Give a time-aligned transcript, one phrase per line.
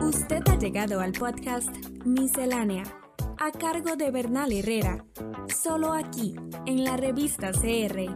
[0.00, 1.68] Usted ha llegado al podcast
[2.04, 2.82] Miscelánea,
[3.38, 5.04] a cargo de Bernal Herrera,
[5.62, 6.34] solo aquí,
[6.66, 8.10] en la revista CR.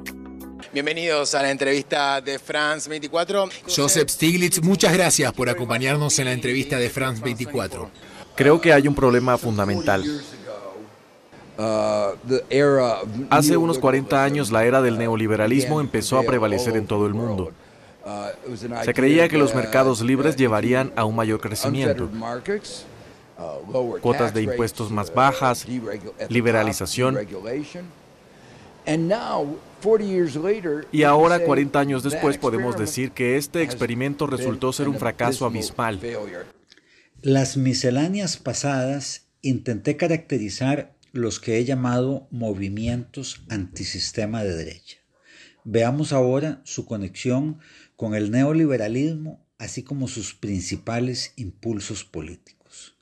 [0.73, 3.49] Bienvenidos a la entrevista de France 24.
[3.69, 7.89] Joseph Stiglitz, muchas gracias por acompañarnos en la entrevista de France 24.
[8.35, 10.03] Creo que hay un problema fundamental.
[13.31, 17.53] Hace unos 40 años la era del neoliberalismo empezó a prevalecer en todo el mundo.
[18.85, 22.11] Se creía que los mercados libres llevarían a un mayor crecimiento.
[24.01, 25.67] Cuotas de impuestos más bajas,
[26.29, 27.19] liberalización.
[30.93, 36.01] Y ahora, 40 años después, podemos decir que este experimento resultó ser un fracaso abismal.
[37.23, 45.04] Las misceláneas pasadas intenté caracterizar los que he llamado movimientos antisistema de derecha.
[45.65, 47.59] Veamos ahora su conexión
[47.97, 52.95] con el neoliberalismo, así como sus principales impulsos políticos.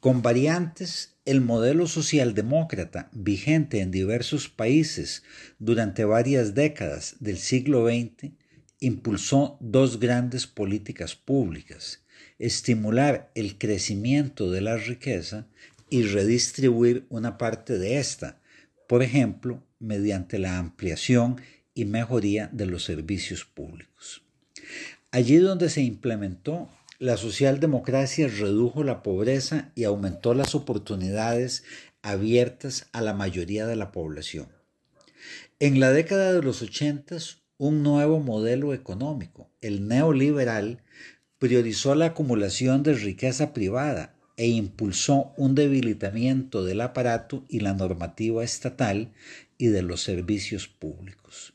[0.00, 5.22] Con variantes, el modelo socialdemócrata vigente en diversos países
[5.58, 8.32] durante varias décadas del siglo XX
[8.80, 12.04] impulsó dos grandes políticas públicas,
[12.38, 15.46] estimular el crecimiento de la riqueza
[15.88, 18.42] y redistribuir una parte de esta,
[18.86, 21.40] por ejemplo, mediante la ampliación
[21.74, 24.22] y mejoría de los servicios públicos.
[25.10, 31.64] Allí donde se implementó, la socialdemocracia redujo la pobreza y aumentó las oportunidades
[32.02, 34.48] abiertas a la mayoría de la población.
[35.58, 37.16] En la década de los 80,
[37.58, 40.82] un nuevo modelo económico, el neoliberal,
[41.38, 48.42] priorizó la acumulación de riqueza privada e impulsó un debilitamiento del aparato y la normativa
[48.42, 49.12] estatal
[49.58, 51.53] y de los servicios públicos.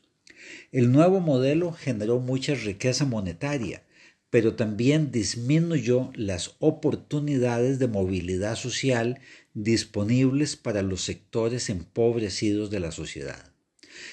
[0.72, 3.82] El nuevo modelo generó mucha riqueza monetaria,
[4.30, 9.18] pero también disminuyó las oportunidades de movilidad social
[9.54, 13.52] disponibles para los sectores empobrecidos de la sociedad.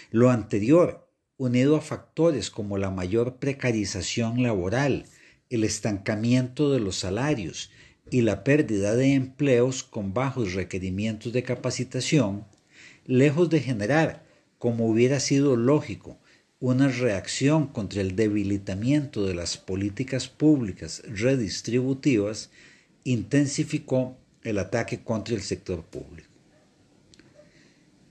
[0.09, 5.05] Lo anterior, unido a factores como la mayor precarización laboral,
[5.49, 7.69] el estancamiento de los salarios
[8.09, 12.45] y la pérdida de empleos con bajos requerimientos de capacitación,
[13.05, 14.25] lejos de generar,
[14.57, 16.19] como hubiera sido lógico,
[16.59, 22.49] una reacción contra el debilitamiento de las políticas públicas redistributivas,
[23.03, 26.29] intensificó el ataque contra el sector público.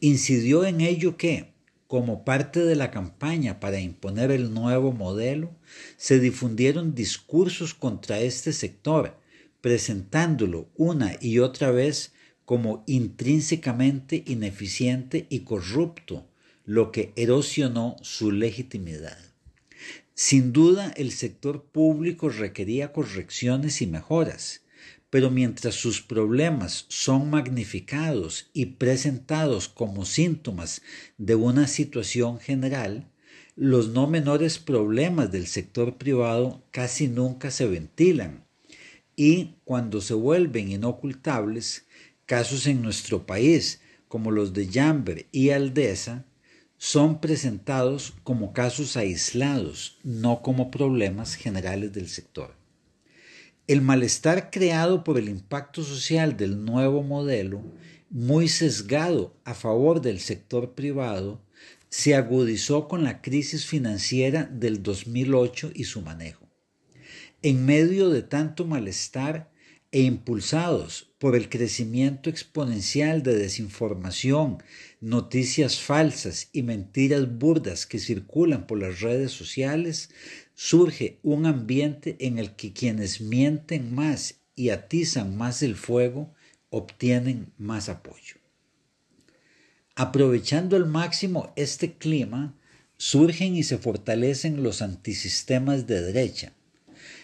[0.01, 1.55] Incidió en ello que,
[1.89, 5.51] como parte de la campaña para imponer el nuevo modelo,
[5.97, 9.17] se difundieron discursos contra este sector,
[9.61, 12.13] presentándolo una y otra vez
[12.45, 16.27] como intrínsecamente ineficiente y corrupto,
[16.67, 19.17] lo que erosionó su legitimidad.
[20.15, 24.63] Sin duda, el sector público requería correcciones y mejoras,
[25.09, 30.83] pero mientras sus problemas son magnificados y presentados como síntomas
[31.17, 33.09] de una situación general,
[33.55, 38.45] los no menores problemas del sector privado casi nunca se ventilan
[39.15, 41.87] y cuando se vuelven inocultables,
[42.27, 46.27] casos en nuestro país como los de Jamber y Aldesa
[46.79, 52.55] son presentados como casos aislados, no como problemas generales del sector.
[53.67, 57.63] El malestar creado por el impacto social del nuevo modelo,
[58.11, 61.43] muy sesgado a favor del sector privado,
[61.89, 66.47] se agudizó con la crisis financiera del 2008 y su manejo.
[67.43, 69.51] En medio de tanto malestar
[69.93, 74.63] e impulsados por el crecimiento exponencial de desinformación,
[75.07, 80.11] noticias falsas y mentiras burdas que circulan por las redes sociales,
[80.57, 86.35] surge un ambiente en el que quienes mienten más y atizan más el fuego
[86.71, 88.35] obtienen más apoyo.
[89.95, 92.59] Aprovechando al máximo este clima,
[92.97, 96.53] surgen y se fortalecen los antisistemas de derecha,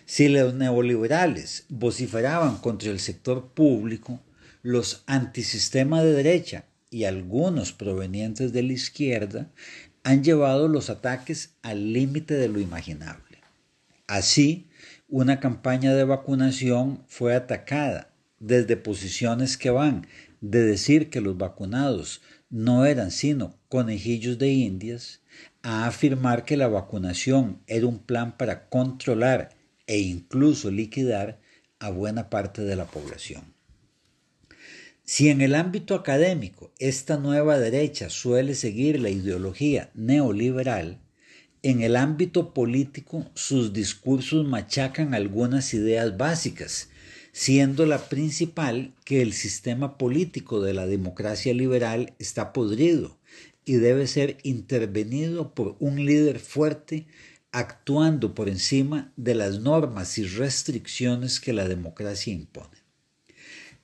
[0.06, 4.20] si los neoliberales vociferaban contra el sector público,
[4.62, 9.50] los antisistemas de derecha y algunos provenientes de la izquierda
[10.05, 13.39] han llevado los ataques al límite de lo imaginable.
[14.06, 14.69] Así,
[15.09, 20.06] una campaña de vacunación fue atacada desde posiciones que van
[20.43, 25.23] de decir que los vacunados no eran sino conejillos de indias
[25.62, 29.56] a afirmar que la vacunación era un plan para controlar
[29.87, 31.41] e incluso liquidar
[31.79, 33.55] a buena parte de la población.
[35.04, 41.00] Si en el ámbito académico esta nueva derecha suele seguir la ideología neoliberal,
[41.62, 46.88] en el ámbito político sus discursos machacan algunas ideas básicas,
[47.32, 53.19] siendo la principal que el sistema político de la democracia liberal está podrido
[53.64, 57.06] y debe ser intervenido por un líder fuerte
[57.50, 62.81] actuando por encima de las normas y restricciones que la democracia impone.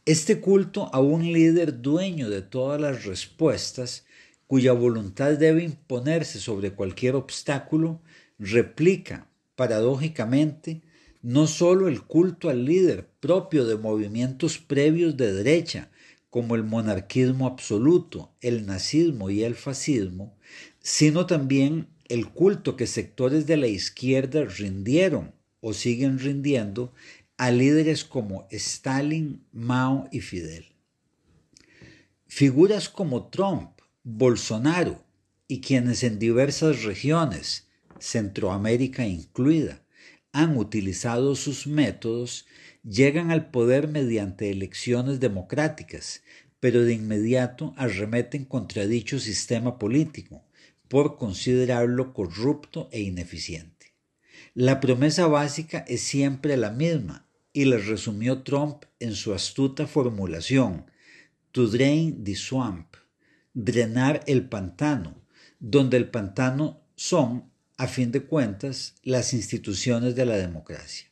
[0.09, 4.07] Este culto a un líder dueño de todas las respuestas,
[4.47, 8.01] cuya voluntad debe imponerse sobre cualquier obstáculo,
[8.39, 10.81] replica, paradójicamente,
[11.21, 15.91] no solo el culto al líder propio de movimientos previos de derecha,
[16.31, 20.39] como el monarquismo absoluto, el nazismo y el fascismo,
[20.81, 26.95] sino también el culto que sectores de la izquierda rindieron o siguen rindiendo
[27.39, 30.75] a líderes como Stalin, Mao y Fidel.
[32.27, 35.05] Figuras como Trump, Bolsonaro
[35.47, 37.69] y quienes en diversas regiones,
[38.01, 39.85] Centroamérica incluida,
[40.33, 42.45] han utilizado sus métodos,
[42.83, 46.25] llegan al poder mediante elecciones democráticas,
[46.59, 50.45] pero de inmediato arremeten contra dicho sistema político,
[50.89, 53.95] por considerarlo corrupto e ineficiente.
[54.55, 60.87] La promesa básica es siempre la misma y la resumió Trump en su astuta formulación,
[61.53, 62.95] to drain the swamp,
[63.55, 65.23] drenar el pantano,
[65.59, 71.09] donde el pantano son, a fin de cuentas, las instituciones de la democracia.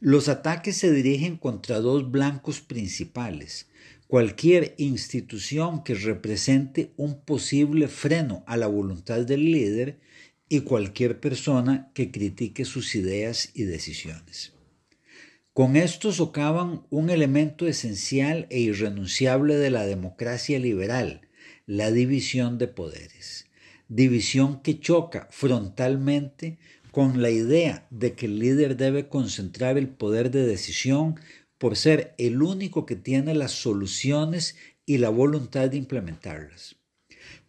[0.00, 3.68] Los ataques se dirigen contra dos blancos principales,
[4.06, 10.00] cualquier institución que represente un posible freno a la voluntad del líder
[10.48, 14.52] y cualquier persona que critique sus ideas y decisiones.
[15.60, 21.28] Con esto socavan un elemento esencial e irrenunciable de la democracia liberal,
[21.66, 23.46] la división de poderes,
[23.86, 26.58] división que choca frontalmente
[26.92, 31.20] con la idea de que el líder debe concentrar el poder de decisión
[31.58, 36.76] por ser el único que tiene las soluciones y la voluntad de implementarlas.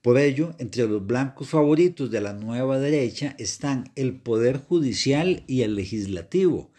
[0.02, 5.62] Por ello, entre los blancos favoritos de la nueva derecha están el Poder Judicial y
[5.62, 6.72] el Legislativo,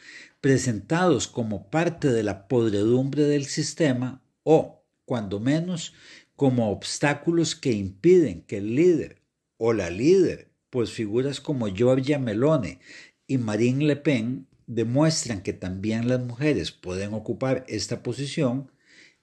[0.42, 5.94] presentados como parte de la podredumbre del sistema o, cuando menos,
[6.34, 9.22] como obstáculos que impiden que el líder
[9.56, 12.80] o la líder, pues figuras como Giorgia Melone
[13.28, 18.72] y Marine Le Pen demuestran que también las mujeres pueden ocupar esta posición,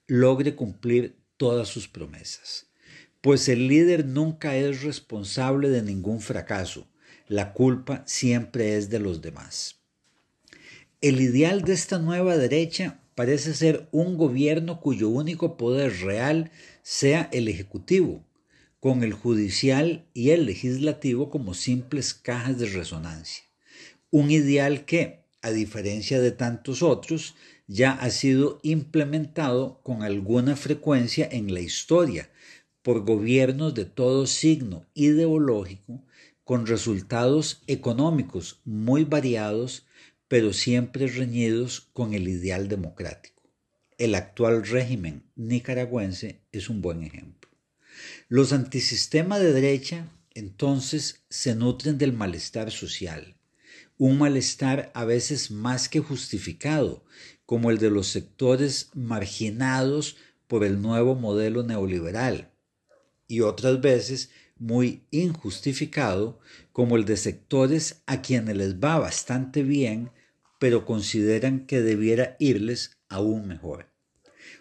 [0.08, 2.68] logre cumplir todas sus promesas.
[3.20, 6.88] Pues el líder nunca es responsable de ningún fracaso,
[7.28, 9.79] la culpa siempre es de los demás.
[11.02, 16.52] El ideal de esta nueva derecha parece ser un gobierno cuyo único poder real
[16.82, 18.26] sea el ejecutivo,
[18.82, 23.46] con el judicial y el legislativo como simples cajas de resonancia.
[24.12, 27.36] Un ideal que, a diferencia de tantos otros,
[27.66, 32.30] ya ha sido implementado con alguna frecuencia en la historia
[32.82, 36.04] por gobiernos de todo signo ideológico,
[36.44, 39.86] con resultados económicos muy variados,
[40.30, 43.42] pero siempre reñidos con el ideal democrático.
[43.98, 47.50] El actual régimen nicaragüense es un buen ejemplo.
[48.30, 53.36] Los antisistemas de derecha, entonces, se nutren del malestar social,
[53.98, 57.04] un malestar a veces más que justificado,
[57.46, 60.16] como el de los sectores marginados
[60.48, 62.52] por el nuevo modelo neoliberal,
[63.28, 66.40] y otras veces muy injustificado,
[66.72, 70.12] como el de sectores a quienes les va bastante bien,
[70.60, 73.92] pero consideran que debiera irles aún mejor.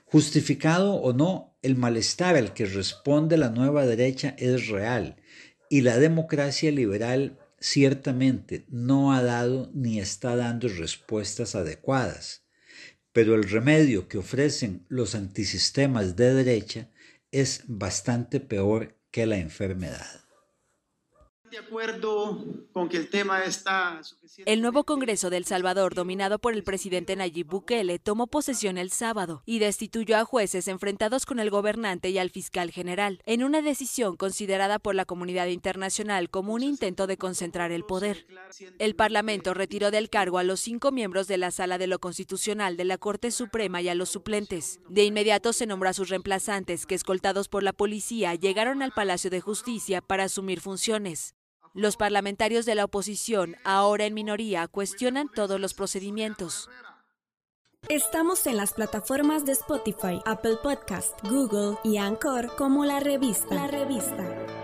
[0.05, 5.17] Justificado o no, el malestar al que responde la nueva derecha es real,
[5.69, 12.45] y la democracia liberal ciertamente no ha dado ni está dando respuestas adecuadas,
[13.13, 16.91] pero el remedio que ofrecen los antisistemas de derecha
[17.33, 20.28] es bastante peor que la enfermedad
[21.51, 24.01] de acuerdo con que el tema está
[24.45, 29.43] El nuevo Congreso del Salvador, dominado por el presidente Nayib Bukele, tomó posesión el sábado
[29.47, 34.17] y destituyó a jueces enfrentados con el gobernante y al fiscal general, en una decisión
[34.17, 38.27] considerada por la comunidad internacional como un intento de concentrar el poder.
[38.79, 42.77] El Parlamento retiró del cargo a los cinco miembros de la Sala de lo Constitucional
[42.77, 44.81] de la Corte Suprema y a los suplentes.
[44.89, 49.31] De inmediato se nombró a sus reemplazantes, que escoltados por la policía llegaron al Palacio
[49.31, 51.38] de Justicia para asumir funciones.
[51.79, 56.69] Los parlamentarios de la oposición, ahora en minoría, cuestionan todos los procedimientos.
[57.89, 63.55] Estamos en las plataformas de Spotify, Apple Podcast, Google y Anchor como la revista.
[63.55, 64.58] La revista.